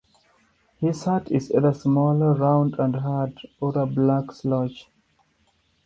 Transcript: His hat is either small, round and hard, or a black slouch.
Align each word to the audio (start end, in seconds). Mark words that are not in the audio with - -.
His 0.77 1.03
hat 1.05 1.29
is 1.31 1.51
either 1.51 1.75
small, 1.75 2.15
round 2.33 2.73
and 2.79 2.95
hard, 2.95 3.39
or 3.59 3.77
a 3.77 3.85
black 3.85 4.31
slouch. 4.31 4.87